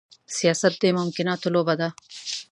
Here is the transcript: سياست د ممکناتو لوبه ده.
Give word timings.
سياست 0.37 0.73
د 0.81 0.83
ممکناتو 0.99 1.47
لوبه 1.55 1.73
ده. 1.79 1.89